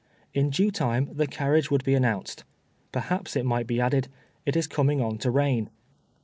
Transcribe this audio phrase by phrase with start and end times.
[0.33, 2.43] In due time, the carriage would be announced.
[2.91, 4.07] Perhaps it might be added,
[4.47, 5.69] "It is coming on to rain."